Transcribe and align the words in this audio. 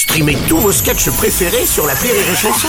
Streamez 0.00 0.38
tous 0.48 0.56
vos 0.56 0.72
sketchs 0.72 1.10
préférés 1.10 1.66
sur 1.66 1.86
la 1.86 1.92
Rire 1.92 2.14
et 2.14 2.34
Chanson. 2.34 2.68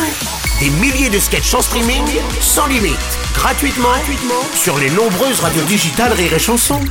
Des 0.60 0.70
milliers 0.70 1.10
de 1.10 1.18
sketchs 1.18 1.54
en 1.54 1.62
streaming, 1.62 2.04
sans 2.42 2.68
limite, 2.68 2.98
gratuitement, 3.34 3.88
gratuitement 3.88 4.44
sur 4.54 4.78
les 4.78 4.90
nombreuses 4.90 5.40
radios 5.40 5.64
digitales 5.64 6.12
Rire 6.12 6.34
et 6.34 6.40
Chanson. 6.40 6.82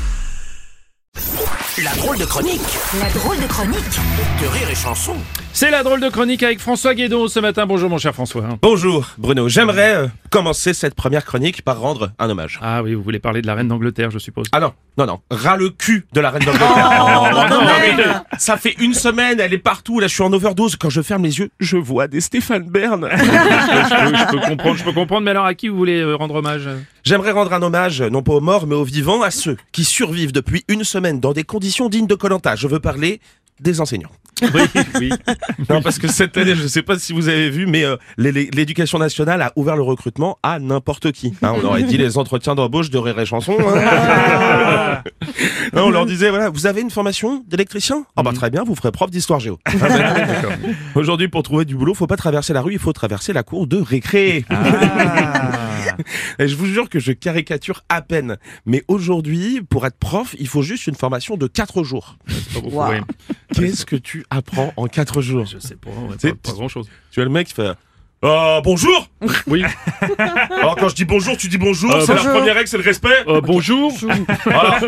La 1.85 1.95
drôle 1.97 2.17
de 2.17 2.25
chronique 2.25 2.63
La 2.99 3.11
drôle 3.11 3.39
de 3.39 3.47
chronique 3.47 4.01
de 4.41 4.47
Rire 4.47 4.71
et 4.71 4.75
Chanson. 4.75 5.17
C'est 5.53 5.71
la 5.71 5.83
drôle 5.83 6.01
de 6.01 6.09
chronique 6.09 6.43
avec 6.45 6.61
François 6.61 6.95
Guédon 6.95 7.27
ce 7.29 7.39
matin. 7.41 7.67
Bonjour 7.67 7.91
mon 7.91 7.99
cher 7.99 8.15
François. 8.15 8.45
Bonjour 8.63 9.09
Bruno, 9.19 9.49
j'aimerais 9.49 9.95
euh, 9.97 10.07
commencer 10.31 10.73
cette 10.73 10.95
première 10.95 11.25
chronique 11.25 11.63
par 11.63 11.81
rendre 11.81 12.13
un 12.19 12.31
hommage. 12.31 12.59
Ah 12.63 12.83
oui, 12.83 12.95
vous 12.95 13.03
voulez 13.03 13.19
parler 13.19 13.43
de 13.43 13.47
la 13.49 13.55
reine 13.57 13.67
d'Angleterre, 13.69 14.11
je 14.11 14.19
suppose. 14.19 14.47
Ah 14.53 14.61
non, 14.61 14.73
non, 14.97 15.07
non, 15.07 15.21
ras 15.31 15.57
le 15.57 15.71
cul 15.71 16.07
de 16.13 16.21
la 16.21 16.31
reine 16.31 16.45
d'Angleterre. 16.45 16.89
Oh, 17.03 17.49
non, 17.51 17.61
mais- 17.65 18.05
Ça 18.39 18.57
fait 18.57 18.75
une 18.79 18.95
semaine, 18.95 19.39
elle 19.41 19.53
est 19.53 19.59
partout, 19.59 19.99
là 20.01 20.07
je 20.07 20.15
suis 20.15 20.23
en 20.23 20.33
overdose, 20.33 20.77
quand 20.77 20.89
je 20.89 21.03
ferme 21.03 21.25
les 21.25 21.41
yeux, 21.41 21.51
je 21.59 21.77
vois 21.77 22.07
des 22.07 22.21
Stéphane 22.21 22.63
Bern. 22.71 23.09
je, 23.13 23.19
peux, 23.19 24.17
je 24.17 24.31
peux 24.31 24.41
comprendre, 24.49 24.77
je 24.77 24.85
peux 24.85 24.93
comprendre, 24.93 25.23
mais 25.25 25.33
alors 25.33 25.45
à 25.47 25.55
qui 25.55 25.69
vous 25.69 25.77
voulez 25.77 26.01
euh, 26.01 26.15
rendre 26.15 26.37
hommage? 26.37 26.69
J'aimerais 27.05 27.33
rendre 27.33 27.53
un 27.53 27.63
hommage, 27.63 28.01
non 28.03 28.23
pas 28.23 28.33
aux 28.35 28.41
morts, 28.41 28.67
mais 28.69 28.77
aux 28.77 28.85
vivants, 28.85 29.21
à 29.23 29.31
ceux 29.33 29.57
qui 29.73 29.85
survivent 29.85 30.33
depuis 30.33 30.65
une 30.69 30.85
semaine 30.85 31.19
dans 31.19 31.33
des 31.33 31.45
conditions 31.45 31.89
dignes 31.89 32.07
de 32.07 32.15
Colanta. 32.15 32.55
Je 32.57 32.69
veux 32.69 32.81
parler 32.81 33.21
des 33.59 33.81
enseignants. 33.81 34.11
Oui, 34.55 34.83
oui. 35.01 35.11
Non, 35.69 35.83
parce 35.83 35.99
que 35.99 36.09
cette 36.09 36.37
année, 36.37 36.55
je 36.55 36.63
ne 36.63 36.69
sais 36.69 36.83
pas 36.83 36.99
si 36.99 37.13
vous 37.13 37.29
avez 37.29 37.51
vu, 37.51 37.67
mais 37.67 37.85
euh, 37.85 37.97
l'é- 38.19 38.33
l'é- 38.33 38.51
l'éducation 38.53 38.99
nationale 38.99 39.43
a 39.43 39.53
ouvert 39.57 39.77
le 39.77 39.83
recrutement 39.83 40.39
à 40.43 40.59
n'importe 40.59 41.13
qui. 41.13 41.35
Hein, 41.43 41.53
on 41.63 41.65
aurait 41.67 41.83
dit 41.83 41.97
les 41.99 42.19
entretiens 42.19 42.55
d'embauche 42.55 42.91
de 42.91 42.99
et 43.21 43.27
Chanson. 43.27 43.57
hein. 43.59 45.03
Non, 45.73 45.85
on 45.87 45.91
leur 45.91 46.07
disait, 46.07 46.31
voilà, 46.31 46.49
vous 46.51 46.67
avez 46.67 46.81
une 46.81 46.91
formation 46.91 47.45
d'électricien? 47.49 48.05
Ah 48.17 48.23
bah 48.23 48.33
très 48.35 48.51
bien, 48.51 48.65
vous 48.65 48.75
ferez 48.75 48.93
prof 48.93 49.11
d'histoire 49.11 49.41
géo. 49.41 49.59
Ah, 49.67 49.73
bah, 49.79 49.89
Aujourd'hui, 50.95 51.29
pour 51.29 51.43
trouver 51.43 51.65
du 51.65 51.75
boulot, 51.77 51.95
faut 51.95 52.07
pas 52.07 52.17
traverser 52.17 52.53
la 52.53 52.61
rue, 52.61 52.73
il 52.73 52.79
faut 52.79 52.93
traverser 52.93 53.33
la 53.33 53.43
cour 53.43 53.67
de 53.67 53.77
récré. 53.81 54.45
Et 56.39 56.49
je 56.49 56.57
vous 56.57 56.67
jure 56.67 56.89
que 56.89 56.99
je 56.99 57.13
caricature 57.13 57.83
à 57.89 58.01
peine. 58.03 58.37
Mais 58.67 58.85
aujourd'hui, 58.89 59.61
pour 59.69 59.87
être 59.87 59.99
prof, 59.99 60.35
il 60.39 60.49
faut 60.49 60.63
juste 60.63 60.87
une 60.87 60.95
formation 60.95 61.37
de 61.37 61.47
4 61.47 61.83
jours. 61.83 62.17
Wow. 62.71 62.93
Qu'est-ce 63.55 63.85
que 63.87 63.97
tu 63.97 64.25
apprends 64.31 64.73
en 64.77 64.87
4 64.87 65.21
jours 65.23 65.45
Je 65.47 65.59
sais 65.59 65.77
pas, 65.77 65.91
ouais, 65.91 66.17
pas, 66.35 66.51
pas 66.51 66.57
grand 66.57 66.69
chose. 66.69 66.89
Tu 67.11 67.21
as 67.21 67.25
le 67.25 67.31
mec 67.31 67.49
qui 67.49 67.55
fait 67.55 67.73
euh, 68.23 68.61
bonjour 68.61 69.09
Oui, 69.47 69.65
Alors 70.51 70.77
quand 70.77 70.91
je 70.91 70.95
dis 70.95 71.07
bonjour, 71.07 71.39
tu 71.39 71.49
dis 71.49 71.57
bonjour, 71.57 71.91
Euh, 71.91 72.03
c'est 72.05 72.13
la 72.15 72.21
première 72.23 72.55
règle, 72.55 72.69
c'est 72.69 72.77
le 72.77 72.83
respect. 72.83 73.09
Euh, 73.27 73.41
bonjour. 73.41 73.91
Voilà. 74.45 74.79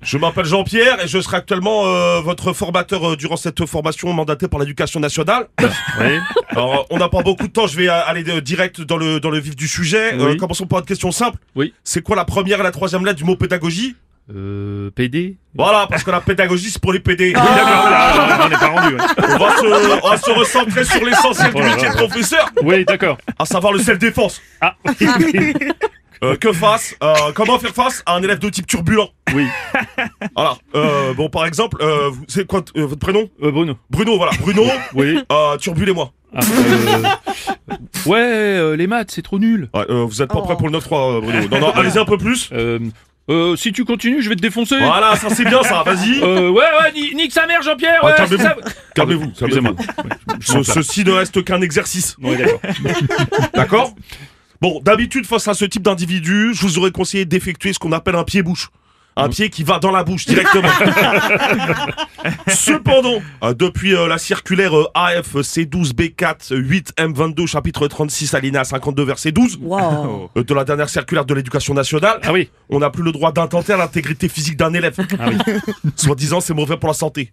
Je 0.00 0.16
m'appelle 0.16 0.46
Jean-Pierre 0.46 1.04
et 1.04 1.06
je 1.06 1.20
serai 1.20 1.36
actuellement 1.36 1.84
euh, 1.84 2.20
votre 2.22 2.54
formateur 2.54 3.06
euh, 3.12 3.16
durant 3.16 3.36
cette 3.36 3.66
formation 3.66 4.10
mandatée 4.14 4.48
par 4.48 4.60
l'éducation 4.60 4.98
nationale. 4.98 5.46
Oui. 5.60 6.16
Alors 6.48 6.86
on 6.88 6.96
n'a 6.96 7.10
pas 7.10 7.22
beaucoup 7.22 7.48
de 7.48 7.52
temps, 7.52 7.66
je 7.66 7.76
vais 7.76 7.88
aller 7.88 8.24
euh, 8.30 8.40
direct 8.40 8.80
dans 8.80 8.96
le, 8.96 9.20
dans 9.20 9.28
le 9.30 9.40
vif 9.40 9.54
du 9.56 9.68
sujet. 9.68 10.14
Euh, 10.14 10.30
Oui. 10.30 10.36
commençons 10.38 10.64
par 10.66 10.78
une 10.78 10.86
question 10.86 11.12
simple. 11.12 11.36
Oui. 11.54 11.74
C'est 11.84 12.00
quoi 12.00 12.16
la 12.16 12.24
première 12.24 12.60
et 12.60 12.62
la 12.62 12.70
troisième 12.72 13.04
lettre 13.04 13.18
du 13.18 13.24
mot 13.24 13.36
pédagogie? 13.36 13.94
Euh, 14.34 14.90
PD 14.92 15.36
Voilà, 15.56 15.86
parce 15.88 16.04
que 16.04 16.10
la 16.10 16.20
pédagogie 16.20 16.70
c'est 16.70 16.80
pour 16.80 16.92
les 16.92 17.00
PD. 17.00 17.26
Oui, 17.26 17.32
d'accord, 17.32 17.90
là, 17.90 18.44
on 18.44 18.48
n'est 18.48 18.56
pas 18.56 18.68
rendu. 18.68 18.94
ouais. 18.94 19.00
On 19.18 19.38
va 19.38 19.56
se, 19.56 20.00
on 20.04 20.08
va 20.08 20.16
se 20.18 20.30
recentrer 20.30 20.84
sur 20.84 21.04
l'essentiel 21.04 21.52
du 21.52 21.60
Oh 21.60 21.64
métier 21.64 21.88
de 21.88 21.94
professeur, 21.94 22.48
Oui, 22.62 22.84
d'accord. 22.84 23.18
à 23.38 23.44
savoir 23.44 23.72
le 23.72 23.80
self-défense. 23.80 24.40
Ah, 24.60 24.74
Euh, 26.22 26.36
que 26.36 26.52
face 26.52 26.94
euh, 27.02 27.14
Comment 27.34 27.58
faire 27.58 27.72
face 27.72 28.02
à 28.04 28.14
un 28.14 28.22
élève 28.22 28.38
de 28.38 28.50
type 28.50 28.66
turbulent? 28.66 29.08
Oui. 29.34 29.46
Voilà. 30.36 30.56
Euh, 30.74 31.14
bon, 31.14 31.30
par 31.30 31.46
exemple, 31.46 31.78
euh, 31.80 32.10
vous- 32.10 32.24
c'est 32.28 32.46
quoi 32.46 32.60
euh, 32.76 32.84
votre 32.84 32.98
prénom? 33.00 33.30
Euh, 33.42 33.50
Bruno. 33.50 33.74
Bruno, 33.88 34.18
voilà. 34.18 34.32
Bruno, 34.38 34.64
Oui. 34.94 35.18
euh, 35.32 35.56
turbulez-moi. 35.56 36.12
Ah, 36.36 36.40
euh, 36.42 37.02
Ouais, 38.06 38.18
euh, 38.20 38.76
les 38.76 38.86
maths, 38.86 39.10
c'est 39.12 39.22
trop 39.22 39.38
nul. 39.38 39.70
Ouais, 39.72 39.84
euh, 39.88 40.04
vous 40.06 40.20
êtes 40.20 40.28
pas 40.30 40.40
Oh. 40.40 40.42
prêt 40.42 40.56
pour 40.58 40.68
le 40.68 40.72
9-3, 40.78 41.16
euh, 41.16 41.20
Bruno. 41.22 41.48
Non, 41.50 41.60
non, 41.60 41.70
allez-y 41.72 41.98
un 41.98 42.04
peu 42.04 42.18
plus. 42.18 42.50
Euh, 42.52 42.78
euh, 43.28 43.54
si 43.56 43.72
tu 43.72 43.84
continues, 43.84 44.22
je 44.22 44.28
vais 44.28 44.36
te 44.36 44.40
défoncer. 44.42 44.78
Voilà, 44.78 45.14
ça 45.16 45.30
c'est 45.30 45.44
bien 45.44 45.62
ça, 45.62 45.82
vas-y. 45.84 46.20
Euh, 46.22 46.48
ouais, 46.50 46.58
ouais, 46.64 46.92
ni- 46.94 47.14
nique 47.14 47.32
sa 47.32 47.46
mère, 47.46 47.62
Jean-Pierre. 47.62 48.00
Ah, 48.02 48.06
Ouais, 48.06 48.12
calmez-vous. 48.16 48.42
ça. 48.42 48.56
Calmez-vous, 48.94 49.30
Excusez-moi. 49.30 49.74
calmez-vous. 49.74 50.64
Ce- 50.64 50.72
ceci 50.72 51.04
ne 51.04 51.12
reste 51.12 51.44
qu'un 51.44 51.60
exercice, 51.60 52.16
d'accord? 53.54 53.94
Bon, 54.62 54.78
d'habitude, 54.84 55.24
face 55.24 55.48
à 55.48 55.54
ce 55.54 55.64
type 55.64 55.82
d'individu, 55.82 56.50
je 56.52 56.60
vous 56.66 56.76
aurais 56.78 56.90
conseillé 56.90 57.24
d'effectuer 57.24 57.72
ce 57.72 57.78
qu'on 57.78 57.92
appelle 57.92 58.14
un 58.14 58.24
pied-bouche. 58.24 58.68
Un 59.20 59.28
pied 59.28 59.50
qui 59.50 59.62
va 59.64 59.78
dans 59.78 59.90
la 59.90 60.02
bouche 60.04 60.26
directement. 60.26 60.68
Cependant, 62.48 63.20
euh, 63.42 63.54
depuis 63.54 63.94
euh, 63.94 64.06
la 64.06 64.18
circulaire 64.18 64.76
euh, 64.76 64.86
AFC12B4 64.94 66.52
8M22 66.52 67.46
chapitre 67.46 67.86
36 67.88 68.34
alinéa 68.34 68.64
52 68.64 69.02
verset 69.04 69.32
12 69.32 69.58
Wow. 69.62 70.30
euh, 70.36 70.44
de 70.44 70.54
la 70.54 70.64
dernière 70.64 70.88
circulaire 70.88 71.24
de 71.24 71.34
l'éducation 71.34 71.74
nationale, 71.74 72.18
Ah 72.22 72.32
oui. 72.32 72.50
on 72.68 72.78
n'a 72.80 72.90
plus 72.90 73.02
le 73.02 73.12
droit 73.12 73.32
d'intenter 73.32 73.72
à 73.72 73.76
l'intégrité 73.76 74.28
physique 74.28 74.56
d'un 74.56 74.72
élève. 74.74 74.94
Ah 75.18 75.28
oui. 75.30 75.38
Soit 75.96 76.14
disant 76.14 76.40
c'est 76.40 76.54
mauvais 76.54 76.76
pour 76.76 76.88
la 76.88 76.94
santé. 76.94 77.28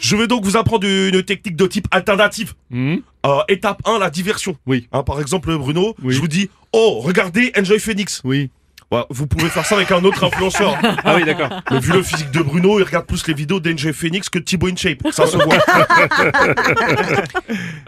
Je 0.00 0.16
vais 0.16 0.26
donc 0.26 0.44
vous 0.44 0.56
apprendre 0.56 0.86
une 0.86 1.22
technique 1.22 1.56
de 1.56 1.66
type 1.66 1.86
alternative. 1.90 2.54
Hmm. 2.70 2.96
Euh, 3.24 3.38
étape 3.48 3.80
1, 3.84 3.98
la 3.98 4.10
diversion. 4.10 4.56
Oui. 4.66 4.88
Hein, 4.92 5.02
par 5.02 5.20
exemple, 5.20 5.56
Bruno, 5.56 5.94
Oui. 6.02 6.14
je 6.14 6.20
vous 6.20 6.28
dis, 6.28 6.48
oh, 6.72 7.00
regardez 7.02 7.52
Enjoy 7.58 7.78
Phoenix. 7.80 8.20
Oui. 8.24 8.50
Ouais, 8.92 9.04
vous 9.10 9.26
pouvez 9.26 9.50
faire 9.50 9.66
ça 9.66 9.74
avec 9.74 9.90
un 9.90 10.02
autre 10.04 10.24
influenceur. 10.24 10.76
Ah 11.04 11.14
oui, 11.16 11.24
d'accord. 11.24 11.48
Mais 11.70 11.78
vu 11.78 11.92
le 11.92 12.02
physique 12.02 12.30
de 12.30 12.40
Bruno, 12.40 12.78
il 12.78 12.82
regarde 12.82 13.06
plus 13.06 13.26
les 13.26 13.34
vidéos 13.34 13.60
d'Enjoy 13.60 13.92
Phoenix 13.92 14.28
que 14.28 14.38
de 14.38 14.44
Thibaut 14.44 14.68
InShape. 14.68 14.98
Ça 15.12 15.26
se 15.26 15.36
voit. 15.36 15.46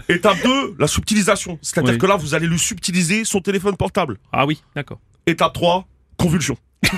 Étape 0.08 0.36
2, 0.44 0.76
la 0.78 0.86
subtilisation. 0.86 1.58
C'est-à-dire 1.62 1.92
Oui. 1.94 1.98
que 1.98 2.06
là, 2.06 2.16
vous 2.16 2.34
allez 2.34 2.46
lui 2.46 2.58
subtiliser 2.58 3.24
son 3.24 3.40
téléphone 3.40 3.76
portable. 3.76 4.18
Ah 4.32 4.46
oui, 4.46 4.62
d'accord. 4.76 4.98
Étape 5.26 5.52
3, 5.52 5.84
convulsion. 6.16 6.56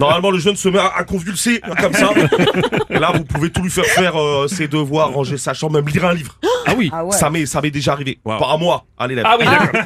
Normalement, 0.00 0.30
le 0.30 0.38
jeune 0.38 0.56
se 0.56 0.68
met 0.68 0.78
à, 0.78 1.04
convulser 1.04 1.60
comme 1.80 1.92
ça. 1.92 2.10
Et 2.90 2.98
là, 2.98 3.12
vous 3.14 3.24
pouvez 3.24 3.50
tout 3.50 3.62
lui 3.62 3.70
faire 3.70 3.84
faire 3.84 4.20
euh, 4.20 4.48
ses 4.48 4.68
devoirs, 4.68 5.12
ranger 5.12 5.36
sa 5.36 5.52
chambre, 5.52 5.74
même 5.74 5.88
lire 5.88 6.06
un 6.06 6.14
livre. 6.14 6.38
Ah 6.66 6.72
oui. 6.76 6.90
Ah 6.92 7.04
ouais. 7.04 7.16
Ça 7.16 7.30
m'est, 7.30 7.46
ça 7.46 7.60
m'est 7.60 7.70
déjà 7.70 7.92
arrivé. 7.92 8.18
Pas 8.24 8.52
à 8.52 8.56
moi, 8.56 8.84
à 8.98 9.06
l'élève. 9.06 9.26
Ah 9.28 9.36
oui, 9.38 9.44
d'accord. 9.44 9.80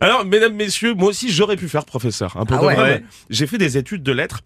Alors, 0.00 0.24
mesdames, 0.24 0.54
messieurs, 0.54 0.94
moi 0.94 1.08
aussi, 1.08 1.30
j'aurais 1.32 1.56
pu 1.56 1.68
faire 1.68 1.84
professeur. 1.84 2.36
Un 2.36 2.44
peu 2.44 2.54
Ah 2.56 2.60
de 2.60 2.66
ouais. 2.66 2.74
vrai, 2.74 2.82
Ouais. 2.84 3.00
mais 3.00 3.06
J'ai 3.30 3.46
fait 3.46 3.58
des 3.58 3.76
études 3.78 4.02
de 4.02 4.12
lettres. 4.12 4.40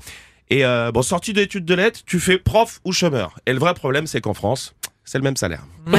Et 0.48 0.64
euh, 0.64 0.90
bon, 0.92 1.02
sortie 1.02 1.32
d'études 1.32 1.64
de 1.64 1.74
lettres, 1.74 2.00
tu 2.06 2.18
fais 2.18 2.38
prof 2.38 2.80
ou 2.84 2.92
chômeur. 2.92 3.36
Et 3.46 3.52
le 3.52 3.58
vrai 3.58 3.74
problème, 3.74 4.06
c'est 4.06 4.20
qu'en 4.20 4.34
France, 4.34 4.74
c'est 5.04 5.18
le 5.18 5.24
même 5.24 5.36
salaire. 5.36 5.62
C'est 5.86 5.94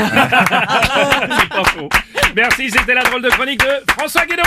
pas 1.50 1.64
faux. 1.66 1.90
Merci, 2.36 2.70
c'était 2.70 2.94
la 2.94 3.04
drôle 3.04 3.22
de 3.22 3.30
chronique 3.30 3.60
de 3.60 3.92
François 3.94 4.26
Guédon. 4.26 4.44